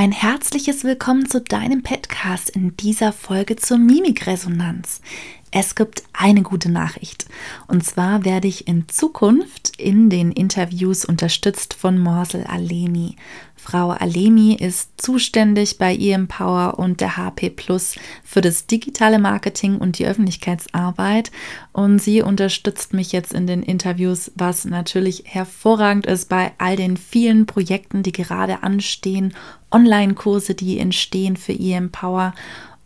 Ein 0.00 0.12
herzliches 0.12 0.82
Willkommen 0.82 1.28
zu 1.28 1.42
deinem 1.42 1.82
Podcast 1.82 2.48
in 2.48 2.74
dieser 2.74 3.12
Folge 3.12 3.56
zur 3.56 3.76
Mimikresonanz. 3.76 5.02
Es 5.50 5.74
gibt 5.74 6.04
eine 6.14 6.40
gute 6.40 6.70
Nachricht. 6.70 7.26
Und 7.66 7.84
zwar 7.84 8.24
werde 8.24 8.48
ich 8.48 8.66
in 8.66 8.88
Zukunft 8.88 9.78
in 9.78 10.08
den 10.08 10.32
Interviews 10.32 11.04
unterstützt 11.04 11.74
von 11.74 11.98
Morsel 11.98 12.44
Alemi. 12.44 13.16
Frau 13.62 13.90
Alemi 13.90 14.54
ist 14.54 15.00
zuständig 15.00 15.76
bei 15.76 15.94
eMpower 15.94 16.78
und 16.78 17.02
der 17.02 17.18
HP 17.18 17.50
Plus 17.50 17.94
für 18.24 18.40
das 18.40 18.66
digitale 18.66 19.18
Marketing 19.18 19.76
und 19.76 19.98
die 19.98 20.06
Öffentlichkeitsarbeit. 20.06 21.30
Und 21.72 22.00
sie 22.00 22.22
unterstützt 22.22 22.94
mich 22.94 23.12
jetzt 23.12 23.34
in 23.34 23.46
den 23.46 23.62
Interviews, 23.62 24.32
was 24.34 24.64
natürlich 24.64 25.24
hervorragend 25.26 26.06
ist 26.06 26.30
bei 26.30 26.52
all 26.56 26.76
den 26.76 26.96
vielen 26.96 27.44
Projekten, 27.44 28.02
die 28.02 28.12
gerade 28.12 28.62
anstehen, 28.62 29.34
Online-Kurse, 29.70 30.54
die 30.54 30.78
entstehen 30.78 31.36
für 31.36 31.52
eMpower. 31.52 32.34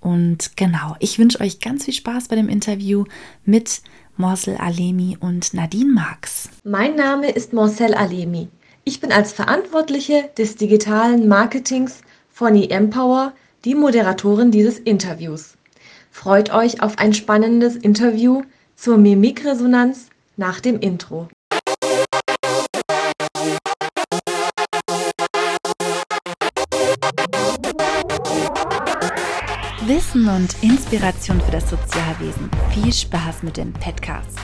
Und 0.01 0.57
genau, 0.57 0.97
ich 0.99 1.21
wünsche 1.21 1.41
euch 1.41 1.61
ganz 1.61 1.85
viel 1.85 1.95
Spaß 1.95 2.27
bei 2.29 2.37
dem 2.37 2.49
Interview 2.49 3.05
mit 3.45 3.81
Morsel 4.17 4.57
Alemi 4.57 5.17
und 5.21 5.55
Nadine 5.55 5.93
Marx. 5.93 6.49
Mein 6.65 6.97
Name 6.97 7.31
ist 7.31 7.53
Morsel 7.53 7.95
Alemi. 7.95 8.49
Ich 8.87 9.01
bin 9.01 9.13
als 9.13 9.33
Verantwortliche 9.33 10.29
des 10.37 10.57
digitalen 10.57 11.27
Marketings 11.27 12.03
von 12.29 12.55
eMpower 12.55 13.33
die 13.65 13.75
Moderatorin 13.75 14.51
dieses 14.51 14.79
Interviews. 14.79 15.55
Freut 16.11 16.53
euch 16.53 16.83
auf 16.83 16.99
ein 16.99 17.15
spannendes 17.15 17.77
Interview 17.77 18.43
zur 18.77 18.99
Mimikresonanz 18.99 20.11
nach 20.37 20.61
dem 20.61 20.81
Intro. 20.81 21.29
Wissen 29.87 30.29
und 30.29 30.63
Inspiration 30.63 31.41
für 31.41 31.53
das 31.53 31.71
Sozialwesen. 31.71 32.51
Viel 32.75 32.93
Spaß 32.93 33.45
mit 33.45 33.57
dem 33.57 33.73
Podcast. 33.73 34.39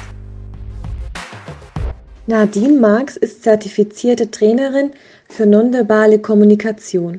Nadine 2.31 2.79
Marx 2.79 3.17
ist 3.17 3.43
zertifizierte 3.43 4.31
Trainerin 4.31 4.93
für 5.29 5.47
nonverbale 5.47 6.21
Kommunikation. 6.21 7.19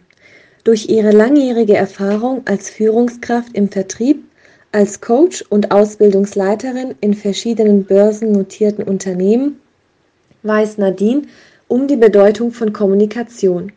Durch 0.63 0.87
ihre 0.87 1.11
langjährige 1.11 1.75
Erfahrung 1.75 2.43
als 2.45 2.69
Führungskraft 2.69 3.53
im 3.53 3.69
Vertrieb, 3.69 4.23
als 4.71 5.01
Coach 5.01 5.43
und 5.49 5.69
Ausbildungsleiterin 5.69 6.95
in 7.01 7.13
verschiedenen 7.13 7.83
börsennotierten 7.83 8.85
Unternehmen 8.85 9.59
weiß 10.43 10.77
Nadine 10.77 11.23
um 11.67 11.89
die 11.89 11.97
Bedeutung 11.97 12.53
von 12.53 12.71
Kommunikation. 12.71 13.73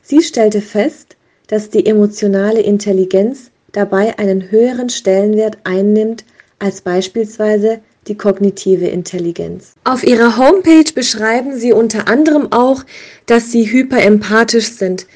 Sie 0.00 0.22
stellte 0.22 0.62
fest, 0.62 1.16
dass 1.48 1.68
die 1.68 1.84
emotionale 1.84 2.60
Intelligenz 2.60 3.50
dabei 3.72 4.18
einen 4.18 4.50
höheren 4.50 4.88
Stellenwert 4.88 5.58
einnimmt 5.64 6.24
als 6.58 6.80
beispielsweise 6.80 7.80
die 8.08 8.16
kognitive 8.16 8.86
Intelligenz. 8.86 9.74
Auf 9.84 10.04
ihrer 10.04 10.36
Homepage 10.36 10.92
beschreiben 10.94 11.56
sie 11.56 11.72
unter 11.72 12.08
anderem 12.08 12.52
auch, 12.52 12.84
dass 13.26 13.52
sie 13.52 13.70
hyperempathisch 13.70 14.72
sind. 14.72 15.06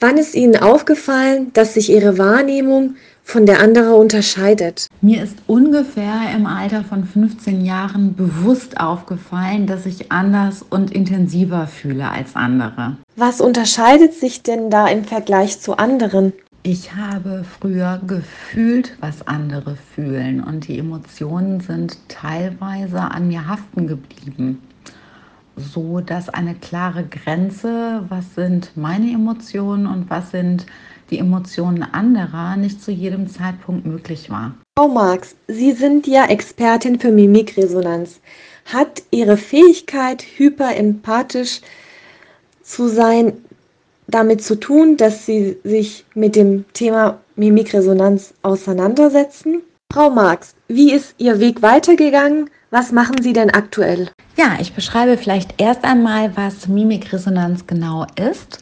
Wann 0.00 0.18
ist 0.18 0.34
ihnen 0.34 0.56
aufgefallen, 0.56 1.52
dass 1.52 1.74
sich 1.74 1.90
ihre 1.90 2.18
Wahrnehmung 2.18 2.96
von 3.24 3.46
der 3.46 3.60
anderen 3.60 3.94
unterscheidet? 3.94 4.88
Mir 5.00 5.22
ist 5.22 5.36
ungefähr 5.46 6.34
im 6.34 6.46
Alter 6.46 6.82
von 6.84 7.04
15 7.04 7.64
Jahren 7.64 8.14
bewusst 8.16 8.80
aufgefallen, 8.80 9.66
dass 9.66 9.86
ich 9.86 10.10
anders 10.10 10.64
und 10.68 10.90
intensiver 10.92 11.66
fühle 11.68 12.10
als 12.10 12.34
andere. 12.34 12.96
Was 13.16 13.40
unterscheidet 13.40 14.14
sich 14.14 14.42
denn 14.42 14.70
da 14.70 14.88
im 14.88 15.04
Vergleich 15.04 15.60
zu 15.60 15.76
anderen? 15.76 16.32
Ich 16.64 16.94
habe 16.94 17.42
früher 17.42 18.00
gefühlt, 18.06 18.96
was 19.00 19.26
andere 19.26 19.74
fühlen 19.74 20.40
und 20.40 20.68
die 20.68 20.78
Emotionen 20.78 21.58
sind 21.58 21.96
teilweise 22.08 23.00
an 23.00 23.26
mir 23.26 23.48
haften 23.48 23.88
geblieben, 23.88 24.62
so 25.56 25.98
dass 25.98 26.28
eine 26.28 26.54
klare 26.54 27.02
Grenze, 27.02 28.04
was 28.08 28.36
sind 28.36 28.76
meine 28.76 29.10
Emotionen 29.10 29.88
und 29.88 30.08
was 30.08 30.30
sind 30.30 30.66
die 31.10 31.18
Emotionen 31.18 31.82
anderer, 31.82 32.54
nicht 32.54 32.80
zu 32.80 32.92
jedem 32.92 33.26
Zeitpunkt 33.26 33.84
möglich 33.84 34.30
war. 34.30 34.54
Frau 34.78 34.86
Marx, 34.86 35.34
Sie 35.48 35.72
sind 35.72 36.06
ja 36.06 36.26
Expertin 36.26 37.00
für 37.00 37.10
Mimikresonanz. 37.10 38.20
Hat 38.72 39.02
Ihre 39.10 39.36
Fähigkeit, 39.36 40.22
hyperempathisch 40.36 41.60
zu 42.62 42.86
sein, 42.86 43.32
damit 44.06 44.42
zu 44.42 44.58
tun, 44.58 44.96
dass 44.96 45.26
Sie 45.26 45.58
sich 45.64 46.04
mit 46.14 46.36
dem 46.36 46.64
Thema 46.72 47.18
Mimikresonanz 47.36 48.34
auseinandersetzen. 48.42 49.62
Frau 49.92 50.10
Marx, 50.10 50.54
wie 50.68 50.92
ist 50.92 51.14
Ihr 51.18 51.38
Weg 51.38 51.62
weitergegangen? 51.62 52.50
Was 52.70 52.92
machen 52.92 53.22
Sie 53.22 53.32
denn 53.32 53.50
aktuell? 53.50 54.10
Ja, 54.36 54.56
ich 54.58 54.72
beschreibe 54.72 55.18
vielleicht 55.18 55.60
erst 55.60 55.84
einmal, 55.84 56.34
was 56.36 56.66
Mimikresonanz 56.66 57.66
genau 57.66 58.06
ist. 58.16 58.60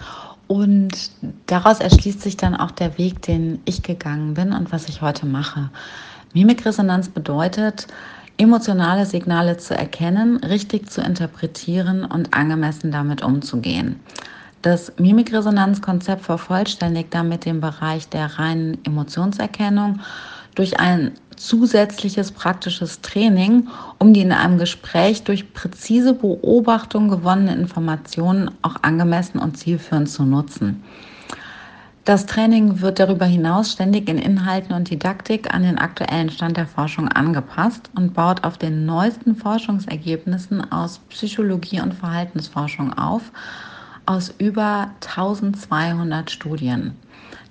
Und 0.48 1.12
daraus 1.46 1.78
erschließt 1.78 2.20
sich 2.20 2.36
dann 2.36 2.56
auch 2.56 2.72
der 2.72 2.98
Weg, 2.98 3.22
den 3.22 3.60
ich 3.66 3.84
gegangen 3.84 4.34
bin 4.34 4.52
und 4.52 4.72
was 4.72 4.88
ich 4.88 5.00
heute 5.00 5.26
mache. 5.26 5.70
Mimikresonanz 6.34 7.08
bedeutet, 7.08 7.86
emotionale 8.36 9.06
Signale 9.06 9.58
zu 9.58 9.76
erkennen, 9.76 10.38
richtig 10.38 10.90
zu 10.90 11.02
interpretieren 11.02 12.04
und 12.04 12.34
angemessen 12.34 12.90
damit 12.90 13.22
umzugehen. 13.22 14.00
Das 14.62 14.92
Mimikresonanzkonzept 14.98 16.22
vervollständigt 16.22 17.14
damit 17.14 17.46
den 17.46 17.62
Bereich 17.62 18.08
der 18.08 18.38
reinen 18.38 18.78
Emotionserkennung 18.84 20.00
durch 20.54 20.78
ein 20.78 21.12
zusätzliches 21.36 22.32
praktisches 22.32 23.00
Training, 23.00 23.68
um 23.98 24.12
die 24.12 24.20
in 24.20 24.32
einem 24.32 24.58
Gespräch 24.58 25.22
durch 25.22 25.54
präzise 25.54 26.12
Beobachtung 26.12 27.08
gewonnenen 27.08 27.58
Informationen 27.58 28.50
auch 28.60 28.76
angemessen 28.82 29.38
und 29.38 29.56
zielführend 29.56 30.10
zu 30.10 30.24
nutzen. 30.24 30.82
Das 32.04 32.26
Training 32.26 32.82
wird 32.82 32.98
darüber 32.98 33.24
hinaus 33.24 33.72
ständig 33.72 34.08
in 34.10 34.18
Inhalten 34.18 34.74
und 34.74 34.90
Didaktik 34.90 35.54
an 35.54 35.62
den 35.62 35.78
aktuellen 35.78 36.28
Stand 36.28 36.58
der 36.58 36.66
Forschung 36.66 37.08
angepasst 37.08 37.88
und 37.94 38.12
baut 38.12 38.44
auf 38.44 38.58
den 38.58 38.84
neuesten 38.84 39.36
Forschungsergebnissen 39.36 40.70
aus 40.72 40.98
Psychologie 41.08 41.80
und 41.80 41.94
Verhaltensforschung 41.94 42.92
auf 42.94 43.32
aus 44.10 44.34
über 44.38 44.90
1200 45.00 46.30
Studien. 46.30 46.96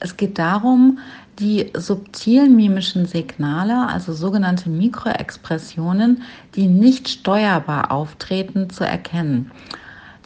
Es 0.02 0.18
geht 0.18 0.38
darum, 0.38 1.00
die 1.40 1.72
subtilen 1.74 2.56
mimischen 2.58 3.06
Signale, 3.06 3.88
also 3.88 4.12
sogenannte 4.12 4.70
Mikroexpressionen, 4.70 6.22
die 6.56 6.68
nicht 6.68 7.08
steuerbar 7.08 7.92
auftreten, 7.92 8.70
zu 8.70 8.84
erkennen. 8.84 9.52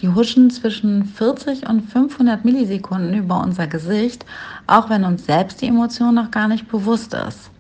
Die 0.02 0.10
huschen 0.10 0.50
zwischen 0.50 1.06
40 1.06 1.70
und 1.70 1.82
500 1.82 2.44
Millisekunden 2.44 3.14
über 3.14 3.40
unser 3.42 3.68
Gesicht, 3.68 4.26
auch 4.66 4.90
wenn 4.90 5.04
uns 5.04 5.26
selbst 5.28 5.62
die 5.62 5.68
Emotion 5.68 6.16
noch 6.16 6.32
gar 6.32 6.48
nicht 6.48 6.68
bewusst 6.68 7.14
ist. 7.14 7.52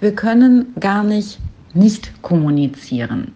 Wir 0.00 0.14
können 0.14 0.74
gar 0.80 1.04
nicht 1.04 1.38
nicht 1.74 2.22
kommunizieren. 2.22 3.32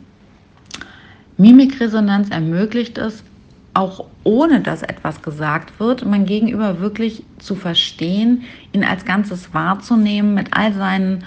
Mimikresonanz 1.36 2.30
ermöglicht 2.30 2.98
es, 2.98 3.22
auch 3.78 4.06
ohne 4.24 4.60
dass 4.60 4.82
etwas 4.82 5.22
gesagt 5.22 5.78
wird, 5.78 6.04
mein 6.04 6.26
Gegenüber 6.26 6.80
wirklich 6.80 7.22
zu 7.38 7.54
verstehen, 7.54 8.42
ihn 8.72 8.82
als 8.82 9.04
Ganzes 9.04 9.54
wahrzunehmen 9.54 10.34
mit 10.34 10.48
all 10.50 10.72
seinen 10.72 11.24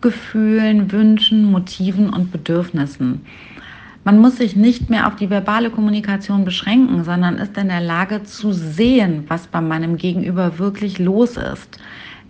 Gefühlen, 0.00 0.92
Wünschen, 0.92 1.50
Motiven 1.50 2.10
und 2.10 2.30
Bedürfnissen. 2.30 3.26
Man 4.04 4.20
muss 4.20 4.36
sich 4.36 4.54
nicht 4.54 4.88
mehr 4.88 5.08
auf 5.08 5.16
die 5.16 5.28
verbale 5.28 5.70
Kommunikation 5.70 6.44
beschränken, 6.44 7.02
sondern 7.02 7.36
ist 7.36 7.58
in 7.58 7.66
der 7.66 7.80
Lage 7.80 8.22
zu 8.22 8.52
sehen, 8.52 9.24
was 9.26 9.48
bei 9.48 9.60
meinem 9.60 9.96
Gegenüber 9.96 10.58
wirklich 10.60 11.00
los 11.00 11.36
ist. 11.36 11.80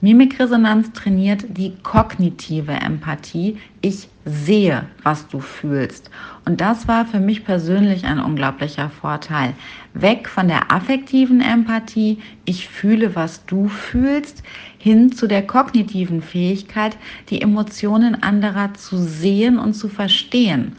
Mimikresonanz 0.00 0.92
trainiert 0.92 1.44
die 1.48 1.72
kognitive 1.82 2.70
Empathie. 2.70 3.56
Ich 3.80 4.08
sehe, 4.24 4.86
was 5.02 5.26
du 5.26 5.40
fühlst. 5.40 6.08
Und 6.44 6.60
das 6.60 6.86
war 6.86 7.04
für 7.04 7.18
mich 7.18 7.44
persönlich 7.44 8.04
ein 8.04 8.20
unglaublicher 8.20 8.90
Vorteil. 8.90 9.54
Weg 9.94 10.28
von 10.28 10.46
der 10.46 10.70
affektiven 10.70 11.40
Empathie, 11.40 12.18
ich 12.44 12.68
fühle, 12.68 13.16
was 13.16 13.44
du 13.46 13.66
fühlst, 13.66 14.44
hin 14.78 15.10
zu 15.10 15.26
der 15.26 15.44
kognitiven 15.44 16.22
Fähigkeit, 16.22 16.96
die 17.30 17.42
Emotionen 17.42 18.22
anderer 18.22 18.74
zu 18.74 18.98
sehen 18.98 19.58
und 19.58 19.74
zu 19.74 19.88
verstehen. 19.88 20.76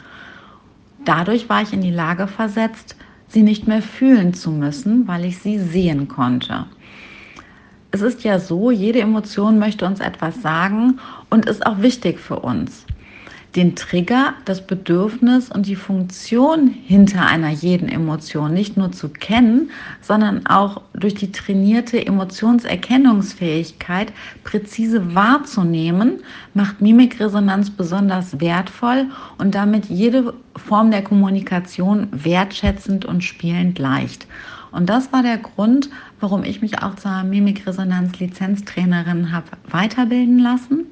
Dadurch 1.04 1.50
war 1.50 1.60
ich 1.60 1.74
in 1.74 1.82
die 1.82 1.90
Lage 1.90 2.26
versetzt, 2.26 2.96
sie 3.28 3.42
nicht 3.42 3.68
mehr 3.68 3.82
fühlen 3.82 4.32
zu 4.32 4.50
müssen, 4.50 5.06
weil 5.06 5.26
ich 5.26 5.40
sie 5.40 5.58
sehen 5.58 6.08
konnte 6.08 6.64
es 7.92 8.02
ist 8.02 8.22
ja 8.24 8.38
so, 8.38 8.70
jede 8.70 9.00
Emotion 9.00 9.58
möchte 9.58 9.84
uns 9.84 10.00
etwas 10.00 10.40
sagen 10.42 11.00
und 11.28 11.46
ist 11.46 11.66
auch 11.66 11.80
wichtig 11.80 12.20
für 12.20 12.38
uns. 12.38 12.84
Den 13.56 13.74
Trigger, 13.74 14.34
das 14.44 14.64
Bedürfnis 14.64 15.50
und 15.50 15.66
die 15.66 15.74
Funktion 15.74 16.68
hinter 16.68 17.26
einer 17.26 17.50
jeden 17.50 17.88
Emotion 17.88 18.54
nicht 18.54 18.76
nur 18.76 18.92
zu 18.92 19.08
kennen, 19.08 19.72
sondern 20.00 20.46
auch 20.46 20.82
durch 20.94 21.14
die 21.14 21.32
trainierte 21.32 22.06
Emotionserkennungsfähigkeit 22.06 24.12
präzise 24.44 25.16
wahrzunehmen, 25.16 26.20
macht 26.54 26.80
Mimikresonanz 26.80 27.70
besonders 27.70 28.38
wertvoll 28.40 29.06
und 29.38 29.56
damit 29.56 29.86
jede 29.86 30.32
Form 30.56 30.92
der 30.92 31.02
Kommunikation 31.02 32.06
wertschätzend 32.12 33.04
und 33.04 33.24
spielend 33.24 33.80
leicht. 33.80 34.28
Und 34.70 34.88
das 34.88 35.12
war 35.12 35.24
der 35.24 35.38
Grund, 35.38 35.90
warum 36.20 36.44
ich 36.44 36.62
mich 36.62 36.80
auch 36.80 36.94
zur 36.94 37.24
Mimikresonanz-Lizenztrainerin 37.24 39.32
habe 39.32 39.48
weiterbilden 39.68 40.38
lassen 40.38 40.86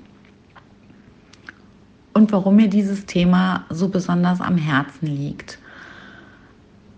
und 2.18 2.32
warum 2.32 2.56
mir 2.56 2.68
dieses 2.68 3.06
Thema 3.06 3.64
so 3.70 3.88
besonders 3.88 4.40
am 4.40 4.58
Herzen 4.58 5.06
liegt. 5.06 5.58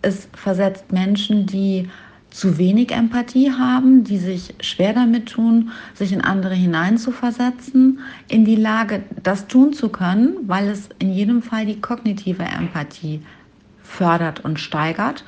Es 0.00 0.28
versetzt 0.32 0.92
Menschen, 0.92 1.44
die 1.44 1.90
zu 2.30 2.56
wenig 2.56 2.90
Empathie 2.92 3.52
haben, 3.52 4.02
die 4.02 4.16
sich 4.16 4.54
schwer 4.60 4.94
damit 4.94 5.28
tun, 5.28 5.72
sich 5.92 6.14
in 6.14 6.22
andere 6.22 6.54
hineinzuversetzen, 6.54 7.98
in 8.28 8.46
die 8.46 8.56
Lage, 8.56 9.02
das 9.22 9.46
tun 9.46 9.74
zu 9.74 9.90
können, 9.90 10.36
weil 10.46 10.68
es 10.68 10.88
in 11.00 11.12
jedem 11.12 11.42
Fall 11.42 11.66
die 11.66 11.80
kognitive 11.80 12.44
Empathie 12.44 13.20
fördert 13.82 14.42
und 14.42 14.58
steigert. 14.58 15.24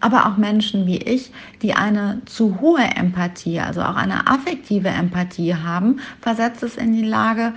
Aber 0.00 0.26
auch 0.26 0.38
Menschen 0.38 0.86
wie 0.86 0.98
ich, 0.98 1.30
die 1.60 1.74
eine 1.74 2.22
zu 2.24 2.58
hohe 2.60 2.84
Empathie, 2.84 3.60
also 3.60 3.82
auch 3.82 3.96
eine 3.96 4.26
affektive 4.28 4.88
Empathie 4.88 5.54
haben, 5.54 6.00
versetzt 6.22 6.62
es 6.62 6.76
in 6.76 6.94
die 6.94 7.04
Lage, 7.04 7.52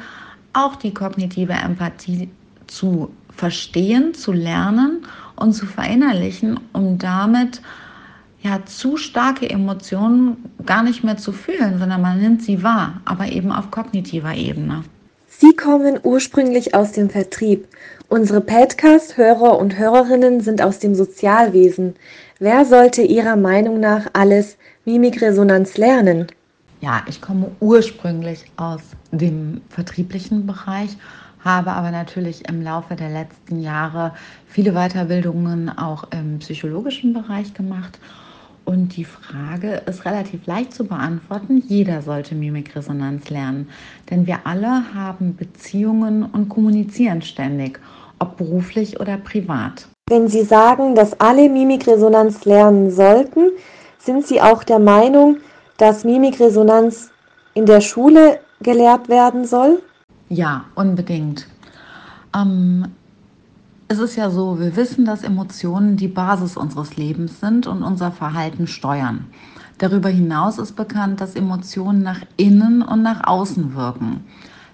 auch 0.54 0.76
die 0.76 0.94
kognitive 0.94 1.54
Empathie 1.54 2.30
zu 2.68 3.12
verstehen, 3.36 4.14
zu 4.14 4.32
lernen 4.32 5.06
und 5.36 5.54
zu 5.54 5.66
verinnerlichen, 5.66 6.60
um 6.74 6.98
damit 6.98 7.62
ja 8.42 8.66
zu 8.66 8.98
starke 8.98 9.50
Emotionen 9.50 10.52
gar 10.66 10.84
nicht 10.84 11.04
mehr 11.04 11.18
zu 11.18 11.32
fühlen, 11.32 11.80
sondern 11.80 12.02
man 12.02 12.20
nimmt 12.20 12.44
sie 12.44 12.64
wahr, 12.64 13.02
aber 13.06 13.28
eben 13.28 13.52
auf 13.52 13.72
kognitiver 13.72 14.34
Ebene. 14.34 14.84
Sie 15.28 15.56
kommen 15.56 16.00
ursprünglich 16.04 16.76
aus 16.76 16.92
dem 16.92 17.10
Vertrieb. 17.10 17.68
Unsere 18.10 18.42
Podcast-Hörer 18.42 19.58
und 19.58 19.78
Hörerinnen 19.78 20.42
sind 20.42 20.62
aus 20.62 20.80
dem 20.80 20.96
Sozialwesen. 20.96 21.96
Wer 22.40 22.66
sollte 22.66 23.04
Ihrer 23.04 23.36
Meinung 23.36 23.80
nach 23.80 24.08
alles 24.14 24.58
Mimikresonanz 24.84 25.78
lernen? 25.78 26.28
Ja, 26.82 27.04
ich 27.08 27.20
komme 27.20 27.52
ursprünglich 27.60 28.46
aus 28.56 28.82
dem 29.12 29.62
vertrieblichen 29.68 30.48
Bereich, 30.48 30.96
habe 31.44 31.72
aber 31.72 31.92
natürlich 31.92 32.48
im 32.48 32.62
Laufe 32.62 32.96
der 32.96 33.10
letzten 33.10 33.60
Jahre 33.60 34.14
viele 34.48 34.72
Weiterbildungen 34.72 35.70
auch 35.78 36.06
im 36.12 36.40
psychologischen 36.40 37.14
Bereich 37.14 37.54
gemacht. 37.54 38.00
Und 38.64 38.96
die 38.96 39.04
Frage 39.04 39.82
ist 39.88 40.06
relativ 40.06 40.46
leicht 40.46 40.74
zu 40.74 40.86
beantworten. 40.86 41.62
Jeder 41.68 42.02
sollte 42.02 42.36
Mimikresonanz 42.36 43.30
lernen, 43.30 43.68
denn 44.10 44.26
wir 44.26 44.40
alle 44.46 44.94
haben 44.94 45.36
Beziehungen 45.36 46.24
und 46.24 46.48
kommunizieren 46.48 47.22
ständig, 47.22 47.80
ob 48.20 48.38
beruflich 48.38 49.00
oder 49.00 49.18
privat. 49.18 49.88
Wenn 50.10 50.28
Sie 50.28 50.44
sagen, 50.44 50.96
dass 50.96 51.20
alle 51.20 51.50
Mimikresonanz 51.50 52.46
lernen 52.46 52.90
sollten, 52.92 53.50
sind 53.98 54.26
Sie 54.26 54.42
auch 54.42 54.64
der 54.64 54.80
Meinung, 54.80 55.38
dass 55.80 56.04
Mimikresonanz 56.04 57.10
in 57.56 57.66
der 57.66 57.82
Schule 57.82 58.40
gelehrt 58.62 59.10
werden 59.10 59.46
soll? 59.46 59.82
Ja, 60.28 60.66
unbedingt. 60.76 61.48
Ähm, 62.36 62.86
es 63.88 63.98
ist 63.98 64.16
ja 64.16 64.30
so, 64.30 64.60
wir 64.60 64.76
wissen, 64.76 65.06
dass 65.06 65.24
Emotionen 65.24 65.98
die 65.98 66.10
Basis 66.10 66.58
unseres 66.58 66.96
Lebens 66.98 67.40
sind 67.40 67.66
und 67.66 67.82
unser 67.82 68.12
Verhalten 68.12 68.68
steuern. 68.68 69.26
Darüber 69.80 70.10
hinaus 70.10 70.60
ist 70.60 70.76
bekannt, 70.76 71.22
dass 71.22 71.36
Emotionen 71.36 72.04
nach 72.04 72.20
innen 72.36 72.82
und 72.82 73.02
nach 73.02 73.26
außen 73.26 73.74
wirken. 73.74 74.26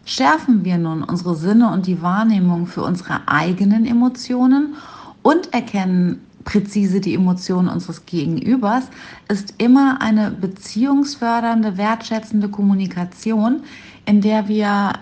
Schärfen 0.03 0.65
wir 0.65 0.77
nun 0.79 1.03
unsere 1.03 1.35
Sinne 1.35 1.71
und 1.71 1.85
die 1.85 2.01
Wahrnehmung 2.01 2.65
für 2.65 2.83
unsere 2.83 3.27
eigenen 3.27 3.85
Emotionen 3.85 4.75
und 5.21 5.53
erkennen 5.53 6.25
präzise 6.45 7.01
die 7.01 7.15
Emotionen 7.15 7.67
unseres 7.67 8.05
Gegenübers, 8.05 8.85
ist 9.27 9.55
immer 9.57 10.01
eine 10.01 10.31
beziehungsfördernde, 10.31 11.77
wertschätzende 11.77 12.47
Kommunikation, 12.47 13.63
in 14.05 14.21
der 14.21 14.47
wir 14.47 14.93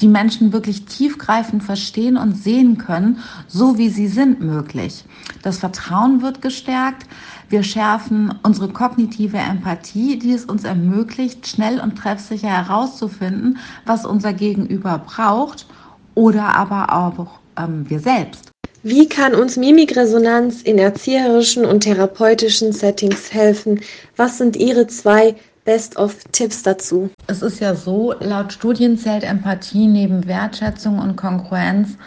die 0.00 0.08
Menschen 0.08 0.52
wirklich 0.52 0.84
tiefgreifend 0.84 1.62
verstehen 1.62 2.16
und 2.16 2.36
sehen 2.36 2.78
können, 2.78 3.18
so 3.46 3.78
wie 3.78 3.88
sie 3.88 4.08
sind 4.08 4.40
möglich. 4.40 5.04
Das 5.42 5.58
Vertrauen 5.58 6.22
wird 6.22 6.42
gestärkt. 6.42 7.06
Wir 7.48 7.62
schärfen 7.62 8.34
unsere 8.42 8.68
kognitive 8.68 9.38
Empathie, 9.38 10.18
die 10.18 10.32
es 10.32 10.44
uns 10.44 10.64
ermöglicht, 10.64 11.46
schnell 11.46 11.80
und 11.80 11.96
treffsicher 11.96 12.48
herauszufinden, 12.48 13.58
was 13.84 14.04
unser 14.04 14.32
Gegenüber 14.32 14.98
braucht 14.98 15.66
oder 16.14 16.56
aber 16.56 16.92
auch 16.92 17.38
ähm, 17.56 17.88
wir 17.88 18.00
selbst. 18.00 18.55
Wie 18.88 19.08
kann 19.08 19.34
uns 19.34 19.56
Mimikresonanz 19.56 20.62
in 20.62 20.78
erzieherischen 20.78 21.64
und 21.64 21.80
therapeutischen 21.80 22.72
Settings 22.72 23.32
helfen? 23.32 23.80
Was 24.16 24.38
sind 24.38 24.54
Ihre 24.54 24.86
zwei 24.86 25.34
Best-of-Tipps 25.64 26.62
dazu? 26.62 27.10
Es 27.26 27.42
ist 27.42 27.58
ja 27.58 27.74
so, 27.74 28.14
laut 28.20 28.52
Studien 28.52 28.96
zählt 28.96 29.24
Empathie 29.24 29.88
neben 29.88 30.28
Wertschätzung 30.28 31.00
und 31.00 31.16
Konkurrenz 31.16 31.98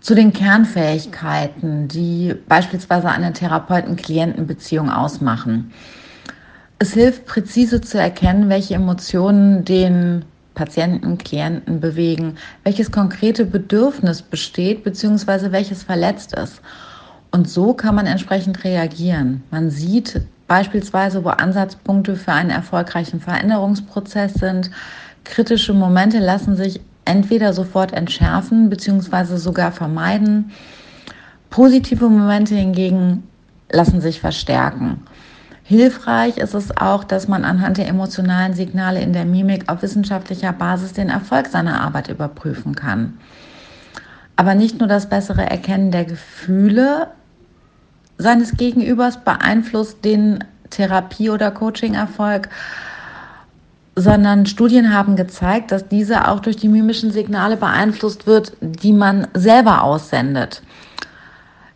zu 0.00 0.14
den 0.14 0.32
Kernfähigkeiten, 0.32 1.88
die 1.88 2.34
beispielsweise 2.48 3.10
eine 3.10 3.34
Therapeuten-Klienten-Beziehung 3.34 4.88
ausmachen. 4.88 5.74
Es 6.78 6.94
hilft 6.94 7.26
präzise 7.26 7.82
zu 7.82 7.98
erkennen, 7.98 8.48
welche 8.48 8.76
Emotionen 8.76 9.66
den 9.66 10.24
Patienten, 10.58 11.18
Klienten 11.18 11.78
bewegen, 11.78 12.36
welches 12.64 12.90
konkrete 12.90 13.44
Bedürfnis 13.44 14.22
besteht 14.22 14.82
bzw. 14.82 15.52
welches 15.52 15.84
verletzt 15.84 16.34
ist. 16.34 16.60
Und 17.30 17.48
so 17.48 17.74
kann 17.74 17.94
man 17.94 18.06
entsprechend 18.06 18.64
reagieren. 18.64 19.44
Man 19.52 19.70
sieht 19.70 20.20
beispielsweise, 20.48 21.22
wo 21.22 21.28
Ansatzpunkte 21.28 22.16
für 22.16 22.32
einen 22.32 22.50
erfolgreichen 22.50 23.20
Veränderungsprozess 23.20 24.34
sind. 24.34 24.72
Kritische 25.22 25.74
Momente 25.74 26.18
lassen 26.18 26.56
sich 26.56 26.80
entweder 27.04 27.52
sofort 27.52 27.92
entschärfen 27.92 28.68
bzw. 28.68 29.36
sogar 29.36 29.70
vermeiden. 29.70 30.50
Positive 31.50 32.08
Momente 32.08 32.56
hingegen 32.56 33.22
lassen 33.70 34.00
sich 34.00 34.20
verstärken. 34.20 35.02
Hilfreich 35.68 36.38
ist 36.38 36.54
es 36.54 36.74
auch, 36.78 37.04
dass 37.04 37.28
man 37.28 37.44
anhand 37.44 37.76
der 37.76 37.88
emotionalen 37.88 38.54
Signale 38.54 39.02
in 39.02 39.12
der 39.12 39.26
Mimik 39.26 39.68
auf 39.68 39.82
wissenschaftlicher 39.82 40.54
Basis 40.54 40.94
den 40.94 41.10
Erfolg 41.10 41.48
seiner 41.48 41.82
Arbeit 41.82 42.08
überprüfen 42.08 42.74
kann. 42.74 43.18
Aber 44.34 44.54
nicht 44.54 44.78
nur 44.78 44.88
das 44.88 45.10
bessere 45.10 45.42
Erkennen 45.42 45.90
der 45.90 46.06
Gefühle 46.06 47.08
seines 48.16 48.56
Gegenübers 48.56 49.22
beeinflusst 49.22 50.02
den 50.06 50.42
Therapie- 50.70 51.28
oder 51.28 51.50
Coaching-Erfolg, 51.50 52.48
sondern 53.94 54.46
Studien 54.46 54.94
haben 54.94 55.16
gezeigt, 55.16 55.70
dass 55.70 55.86
diese 55.86 56.28
auch 56.28 56.40
durch 56.40 56.56
die 56.56 56.68
mimischen 56.68 57.10
Signale 57.10 57.58
beeinflusst 57.58 58.26
wird, 58.26 58.54
die 58.62 58.94
man 58.94 59.26
selber 59.34 59.82
aussendet. 59.82 60.62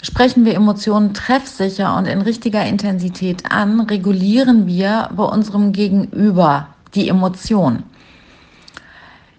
Sprechen 0.03 0.45
wir 0.45 0.55
Emotionen 0.55 1.15
treffsicher 1.15 1.97
und 1.97 2.07
in 2.07 2.23
richtiger 2.23 2.67
Intensität 2.67 3.53
an, 3.53 3.81
regulieren 3.81 4.67
wir 4.67 5.09
bei 5.17 5.23
unserem 5.25 5.73
Gegenüber 5.73 6.69
die 6.95 7.09
Emotion. 7.09 7.85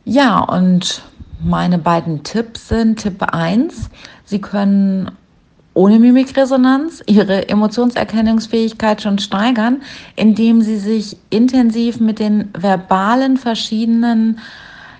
Ja, 0.05 0.39
und 0.39 1.01
meine 1.43 1.77
beiden 1.77 2.23
Tipps 2.23 2.69
sind 2.69 3.01
Tipp 3.01 3.21
1, 3.21 3.89
Sie 4.25 4.39
können 4.39 5.11
ohne 5.73 5.99
Mimikresonanz 5.99 7.03
ihre 7.07 7.49
Emotionserkennungsfähigkeit 7.49 9.01
schon 9.01 9.19
steigern, 9.19 9.81
indem 10.15 10.61
sie 10.61 10.77
sich 10.77 11.17
intensiv 11.29 11.99
mit 11.99 12.19
den 12.19 12.49
verbalen 12.57 13.37
verschiedenen 13.37 14.39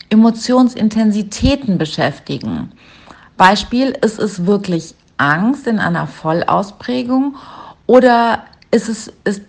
Emotionsintensitäten 0.10 1.78
beschäftigen. 1.78 2.72
Beispiel, 3.38 3.96
ist 4.02 4.20
es 4.20 4.46
wirklich 4.46 4.96
Angst 5.18 5.68
in 5.68 5.80
einer 5.80 6.08
Vollausprägung 6.08 7.36
oder 7.86 8.44
ist 8.72 8.90
es 8.90 9.14
ist 9.24 9.42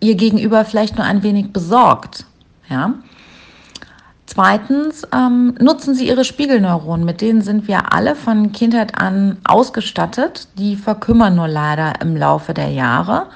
ihr 0.00 0.16
Gegenüber 0.16 0.64
vielleicht 0.64 0.96
nur 0.96 1.06
ein 1.06 1.22
wenig 1.22 1.52
besorgt? 1.52 2.26
Ja. 2.68 2.94
Zweitens 4.26 5.06
ähm, 5.12 5.54
nutzen 5.60 5.94
Sie 5.94 6.08
Ihre 6.08 6.24
Spiegelneuronen, 6.24 7.04
mit 7.04 7.20
denen 7.20 7.42
sind 7.42 7.68
wir 7.68 7.92
alle 7.92 8.16
von 8.16 8.52
Kindheit 8.52 8.98
an 8.98 9.36
ausgestattet. 9.44 10.48
Die 10.56 10.76
verkümmern 10.76 11.36
nur 11.36 11.48
leider 11.48 12.00
im 12.00 12.16
Laufe 12.16 12.54
der 12.54 12.70
Jahre. 12.70 13.26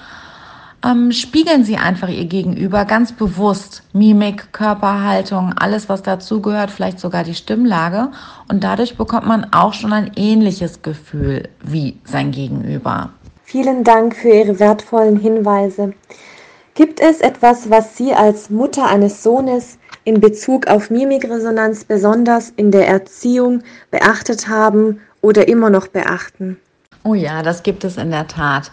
Ähm, 0.84 1.12
spiegeln 1.12 1.64
Sie 1.64 1.76
einfach 1.76 2.08
Ihr 2.08 2.26
Gegenüber 2.26 2.84
ganz 2.84 3.12
bewusst. 3.12 3.82
Mimik, 3.92 4.52
Körperhaltung, 4.52 5.52
alles, 5.56 5.88
was 5.88 6.02
dazugehört, 6.02 6.70
vielleicht 6.70 7.00
sogar 7.00 7.24
die 7.24 7.34
Stimmlage. 7.34 8.08
Und 8.48 8.62
dadurch 8.62 8.96
bekommt 8.96 9.26
man 9.26 9.52
auch 9.52 9.72
schon 9.72 9.92
ein 9.92 10.12
ähnliches 10.16 10.82
Gefühl 10.82 11.48
wie 11.62 11.98
sein 12.04 12.30
Gegenüber. 12.30 13.10
Vielen 13.44 13.84
Dank 13.84 14.16
für 14.16 14.28
Ihre 14.28 14.58
wertvollen 14.58 15.16
Hinweise. 15.16 15.94
Gibt 16.74 17.00
es 17.00 17.20
etwas, 17.20 17.70
was 17.70 17.96
Sie 17.96 18.12
als 18.12 18.50
Mutter 18.50 18.86
eines 18.86 19.22
Sohnes 19.22 19.78
in 20.04 20.20
Bezug 20.20 20.66
auf 20.66 20.90
Mimikresonanz 20.90 21.84
besonders 21.84 22.50
in 22.56 22.70
der 22.70 22.86
Erziehung 22.86 23.62
beachtet 23.90 24.48
haben 24.48 25.00
oder 25.22 25.48
immer 25.48 25.70
noch 25.70 25.88
beachten? 25.88 26.58
Oh 27.02 27.14
ja, 27.14 27.42
das 27.42 27.62
gibt 27.62 27.84
es 27.84 27.96
in 27.96 28.10
der 28.10 28.26
Tat. 28.26 28.70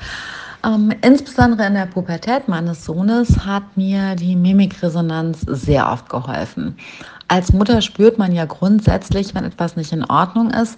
Ähm, 0.66 0.94
insbesondere 1.02 1.68
in 1.68 1.74
der 1.74 1.88
Pubertät 1.88 2.48
meines 2.48 2.86
Sohnes 2.86 3.46
hat 3.46 3.76
mir 3.76 4.16
die 4.16 4.36
Mimikresonanz 4.36 5.42
sehr 5.42 5.92
oft 5.92 6.10
geholfen. 6.10 6.78
Als 7.28 7.52
Mutter 7.52 7.82
spürt 7.82 8.18
man 8.18 8.32
ja 8.32 8.46
grundsätzlich, 8.46 9.36
wenn 9.36 9.44
etwas 9.44 9.76
nicht 9.76 9.92
in 9.92 10.06
Ordnung 10.06 10.52
ist, 10.52 10.78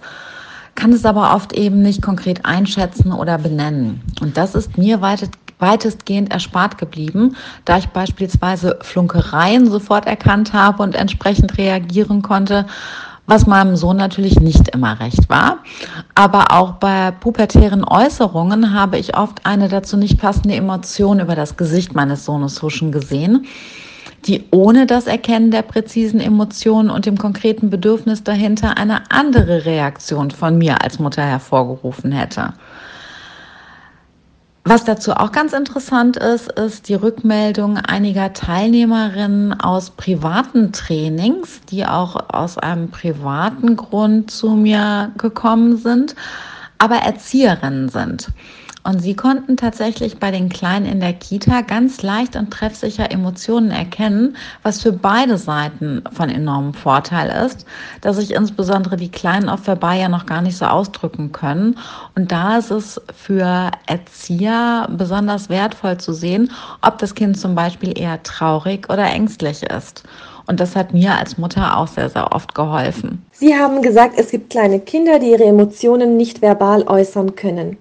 kann 0.74 0.92
es 0.92 1.06
aber 1.06 1.36
oft 1.36 1.54
eben 1.54 1.82
nicht 1.82 2.01
konkret 2.01 2.46
einschätzen 2.46 3.12
oder 3.12 3.38
benennen. 3.38 4.01
Und 4.22 4.38
das 4.38 4.56
ist 4.56 4.77
mir 4.77 5.01
weit, 5.01 5.30
weitestgehend 5.60 6.32
erspart 6.32 6.77
geblieben, 6.77 7.36
da 7.63 7.77
ich 7.77 7.88
beispielsweise 7.89 8.80
Flunkereien 8.82 9.70
sofort 9.70 10.06
erkannt 10.06 10.51
habe 10.54 10.84
und 10.84 10.96
entsprechend 10.96 11.58
reagieren 11.58 12.22
konnte, 12.22 12.65
was 13.27 13.48
meinem 13.48 13.75
Sohn 13.75 13.98
natürlich 13.98 14.39
nicht 14.39 14.70
immer 14.70 15.00
recht 15.00 15.29
war. 15.29 15.60
Aber 16.13 16.51
auch 16.51 16.74
bei 16.74 17.12
pubertären 17.12 17.84
Äußerungen 17.84 18.74
habe 18.74 18.98
ich 18.98 19.17
oft 19.17 19.46
eine 19.46 19.67
dazu 19.67 19.98
nicht 19.98 20.20
passende 20.20 20.55
Emotion 20.55 21.20
über 21.20 21.36
das 21.36 21.58
Gesicht 21.58 21.96
meines 21.96 22.25
Sohnes 22.25 22.62
huschen 22.62 22.91
gesehen, 22.91 23.46
die 24.25 24.44
ohne 24.51 24.86
das 24.86 25.08
Erkennen 25.08 25.51
der 25.51 25.62
präzisen 25.62 26.20
Emotionen 26.20 26.89
und 26.89 27.05
dem 27.05 27.17
konkreten 27.17 27.70
Bedürfnis 27.70 28.24
dahinter 28.24 28.77
eine 28.77 29.12
andere 29.12 29.65
Reaktion 29.65 30.32
von 30.32 30.58
mir 30.58 30.82
als 30.84 31.00
Mutter 31.00 31.24
hervorgerufen 31.24 32.12
hätte. 32.12 32.53
Was 34.67 34.84
dazu 34.84 35.12
auch 35.13 35.31
ganz 35.31 35.53
interessant 35.53 36.17
ist, 36.17 36.51
ist 36.53 36.89
die 36.89 36.95
Rückmeldung 36.95 37.77
einiger 37.77 38.34
Teilnehmerinnen 38.34 39.53
aus 39.60 39.91
privaten 39.91 40.72
Trainings, 40.72 41.62
die 41.69 41.86
auch 41.86 42.34
aus 42.34 42.57
einem 42.57 42.89
privaten 42.89 43.75
Grund 43.75 44.31
zu 44.31 44.55
mir 44.55 45.12
gekommen 45.19 45.77
sind, 45.77 46.15
aber 46.79 46.95
Erzieherinnen 46.95 47.89
sind. 47.89 48.29
Und 48.86 49.00
sie 49.00 49.15
konnten 49.15 49.58
tatsächlich 49.58 50.20
bei 50.20 50.30
den 50.30 50.48
Kleinen 50.48 50.86
in 50.86 51.00
der 51.00 51.13
Kita 51.13 51.62
ganz 51.62 52.04
leicht 52.04 52.36
und 52.36 52.51
treffsicher 52.51 53.10
Emotionen 53.10 53.72
erkennen, 53.72 54.38
was 54.62 54.84
für 54.84 54.92
beide 54.92 55.39
Seiten 55.39 56.04
von 56.12 56.30
enormem 56.30 56.75
Vorteil 56.75 57.46
ist, 57.48 57.65
dass 58.01 58.18
sich 58.18 58.36
insbesondere 58.36 58.96
die 58.96 59.10
Kleinen 59.10 59.50
auf 59.50 59.62
vorbei 59.62 59.98
ja 59.98 60.08
noch 60.08 60.27
gar 60.27 60.44
nicht 60.44 60.56
so 60.56 60.65
ausdrücken 60.65 61.32
können. 61.32 61.80
Und 62.15 62.32
da 62.32 62.60
ist 62.60 62.70
es 62.70 63.01
für 63.15 63.72
Erzieher 63.88 64.88
besonders 64.92 65.50
wertvoll 65.50 65.98
zu 65.98 66.13
sehen, 66.13 66.51
ob 66.84 67.00
das 67.00 67.15
Kind 67.15 67.39
zum 67.39 67.56
Beispiel 67.56 67.98
eher 67.98 68.22
traurig 68.22 68.88
oder 68.92 69.06
ängstlich 69.06 69.63
ist. 69.63 70.04
Und 70.48 70.60
das 70.60 70.75
hat 70.75 70.94
mir 70.94 71.15
als 71.15 71.39
Mutter 71.39 71.75
auch 71.75 71.88
sehr, 71.88 72.10
sehr 72.10 72.32
oft 72.32 72.54
geholfen. 72.54 73.25
Sie 73.32 73.56
haben 73.56 73.82
gesagt, 73.82 74.13
es 74.18 74.30
gibt 74.30 74.51
kleine 74.51 74.80
Kinder, 74.80 75.18
die 75.18 75.32
ihre 75.32 75.46
Emotionen 75.46 76.18
nicht 76.18 76.44
verbal 76.44 76.84
äußern 76.84 77.36
können. 77.36 77.77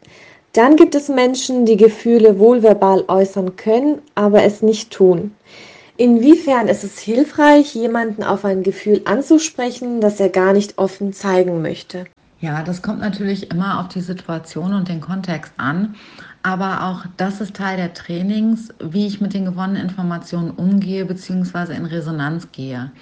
Dann 0.54 0.76
gibt 0.76 0.94
es 0.94 1.08
Menschen, 1.08 1.66
die 1.66 1.76
Gefühle 1.76 2.38
wohlverbal 2.38 3.04
äußern 3.08 3.56
können, 3.56 3.99
aber 4.14 4.44
es 4.44 4.62
nicht 4.62 4.92
tun. 4.92 5.32
Inwiefern 5.96 6.68
ist 6.68 6.84
es 6.84 6.99
hilfreich, 7.00 7.75
jemanden 7.75 8.23
auf 8.23 8.44
ein 8.44 8.62
Gefühl 8.62 9.02
anzusprechen, 9.04 10.00
das 10.00 10.20
er 10.20 10.28
gar 10.28 10.52
nicht 10.52 10.78
offen 10.78 11.12
zeigen 11.12 11.61
möchte? 11.61 12.04
Ja, 12.40 12.62
das 12.62 12.82
kommt 12.82 13.00
natürlich 13.00 13.50
immer 13.50 13.80
auf 13.80 13.88
die 13.88 14.00
Situation 14.00 14.75
und 14.75 14.88
den 14.88 15.00
Kontext 15.00 15.52
an. 15.56 15.96
Aber 16.44 16.84
auch 16.84 17.04
das 17.16 17.40
ist 17.40 17.56
Teil 17.56 17.76
der 17.76 17.94
Trainings, 17.94 18.68
wie 18.78 19.06
ich 19.06 19.20
mit 19.20 19.34
den 19.34 19.46
gewonnenen 19.46 19.82
Informationen 19.82 20.50
umgehe 20.50 21.04
bzw. 21.04 21.75
in 21.75 21.87
Resonanz 21.87 22.52
gehe. 22.52 22.92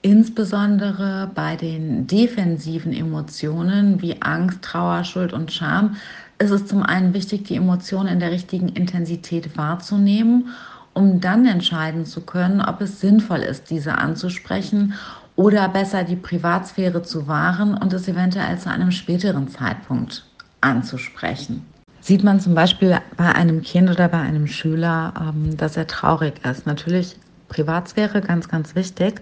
Insbesondere 0.00 1.30
bei 1.34 1.56
den 1.56 2.06
defensiven 2.06 2.92
Emotionen 2.92 4.00
wie 4.00 4.22
Angst, 4.22 4.62
Trauer, 4.62 5.02
Schuld 5.02 5.32
und 5.32 5.52
Scham 5.52 5.96
ist 6.38 6.50
es 6.50 6.66
zum 6.66 6.82
einen 6.82 7.14
wichtig, 7.14 7.44
die 7.44 7.56
Emotionen 7.56 8.08
in 8.08 8.20
der 8.20 8.30
richtigen 8.30 8.68
Intensität 8.68 9.56
wahrzunehmen, 9.56 10.48
um 10.94 11.20
dann 11.20 11.46
entscheiden 11.46 12.04
zu 12.06 12.20
können, 12.20 12.60
ob 12.60 12.80
es 12.80 13.00
sinnvoll 13.00 13.40
ist, 13.40 13.70
diese 13.70 13.98
anzusprechen 13.98 14.94
oder 15.36 15.68
besser 15.68 16.04
die 16.04 16.16
Privatsphäre 16.16 17.02
zu 17.02 17.28
wahren 17.28 17.74
und 17.74 17.92
es 17.92 18.08
eventuell 18.08 18.58
zu 18.58 18.70
einem 18.70 18.90
späteren 18.90 19.48
Zeitpunkt 19.48 20.24
anzusprechen. 20.60 21.64
Sieht 22.00 22.24
man 22.24 22.40
zum 22.40 22.54
Beispiel 22.54 22.98
bei 23.16 23.34
einem 23.34 23.62
Kind 23.62 23.90
oder 23.90 24.08
bei 24.08 24.18
einem 24.18 24.46
Schüler, 24.46 25.12
ähm, 25.20 25.56
dass 25.56 25.76
er 25.76 25.86
traurig 25.86 26.34
ist. 26.44 26.66
Natürlich 26.66 27.16
Privatsphäre 27.48 28.20
ganz, 28.20 28.48
ganz 28.48 28.74
wichtig. 28.74 29.20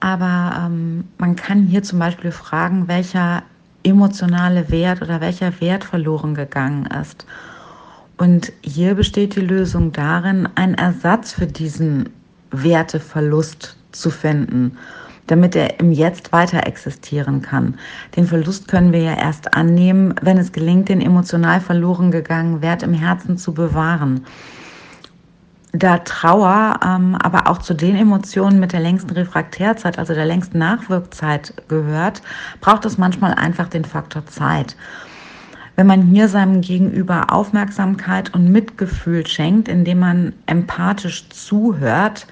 Aber 0.00 0.66
ähm, 0.66 1.04
man 1.18 1.36
kann 1.36 1.62
hier 1.62 1.82
zum 1.82 1.98
Beispiel 2.00 2.32
fragen, 2.32 2.88
welcher 2.88 3.44
emotionale 3.84 4.70
Wert 4.70 5.02
oder 5.02 5.20
welcher 5.20 5.60
Wert 5.60 5.84
verloren 5.84 6.34
gegangen 6.34 6.86
ist. 6.86 7.26
Und 8.18 8.52
hier 8.62 8.94
besteht 8.94 9.36
die 9.36 9.40
Lösung 9.40 9.92
darin, 9.92 10.48
einen 10.54 10.74
Ersatz 10.74 11.32
für 11.32 11.46
diesen 11.46 12.08
Werteverlust 12.50 13.76
zu 13.92 14.10
finden, 14.10 14.76
damit 15.26 15.56
er 15.56 15.80
im 15.80 15.92
Jetzt 15.92 16.32
weiter 16.32 16.66
existieren 16.66 17.42
kann. 17.42 17.78
Den 18.16 18.26
Verlust 18.26 18.68
können 18.68 18.92
wir 18.92 19.02
ja 19.02 19.14
erst 19.14 19.54
annehmen, 19.54 20.14
wenn 20.22 20.38
es 20.38 20.52
gelingt, 20.52 20.88
den 20.88 21.00
emotional 21.00 21.60
verloren 21.60 22.10
gegangenen 22.10 22.62
Wert 22.62 22.82
im 22.82 22.94
Herzen 22.94 23.38
zu 23.38 23.54
bewahren 23.54 24.24
da 25.72 25.98
Trauer 25.98 26.78
ähm, 26.84 27.16
aber 27.16 27.48
auch 27.48 27.58
zu 27.58 27.74
den 27.74 27.96
Emotionen 27.96 28.60
mit 28.60 28.72
der 28.72 28.80
längsten 28.80 29.10
Refraktärzeit, 29.10 29.98
also 29.98 30.14
der 30.14 30.26
längsten 30.26 30.58
Nachwirkzeit 30.58 31.54
gehört, 31.68 32.22
braucht 32.60 32.84
es 32.84 32.98
manchmal 32.98 33.34
einfach 33.34 33.68
den 33.68 33.84
Faktor 33.84 34.26
Zeit. 34.26 34.76
Wenn 35.76 35.86
man 35.86 36.02
hier 36.02 36.28
seinem 36.28 36.60
Gegenüber 36.60 37.32
Aufmerksamkeit 37.32 38.34
und 38.34 38.52
Mitgefühl 38.52 39.26
schenkt, 39.26 39.68
indem 39.68 40.00
man 40.00 40.34
empathisch 40.44 41.28
zuhört, 41.30 42.26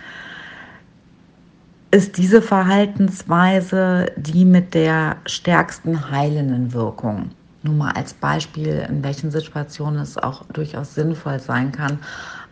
ist 1.90 2.18
diese 2.18 2.42
Verhaltensweise 2.42 4.12
die 4.16 4.44
mit 4.44 4.74
der 4.74 5.16
stärksten 5.24 6.10
heilenden 6.10 6.74
Wirkung. 6.74 7.30
Nur 7.62 7.74
mal 7.74 7.92
als 7.92 8.14
Beispiel, 8.14 8.86
in 8.88 9.02
welchen 9.02 9.30
Situationen 9.30 10.00
es 10.00 10.16
auch 10.16 10.44
durchaus 10.52 10.94
sinnvoll 10.94 11.40
sein 11.40 11.72
kann, 11.72 11.98